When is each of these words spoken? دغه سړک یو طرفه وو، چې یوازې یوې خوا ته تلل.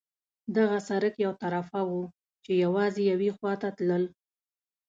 دغه 0.57 0.77
سړک 0.89 1.13
یو 1.25 1.33
طرفه 1.41 1.79
وو، 1.89 2.01
چې 2.43 2.51
یوازې 2.63 3.01
یوې 3.11 3.29
خوا 3.37 3.53
ته 3.61 3.69
تلل. 3.77 4.03